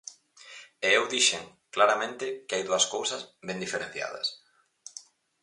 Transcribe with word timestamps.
E 0.87 0.87
eu 0.97 1.03
dixen 1.13 1.43
claramente 1.75 2.25
que 2.45 2.55
hai 2.55 2.63
dúas 2.69 2.85
cousas 2.93 3.21
ben 3.47 3.57
diferenciadas. 3.65 4.27